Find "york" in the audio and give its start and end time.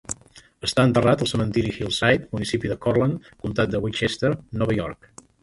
4.83-5.09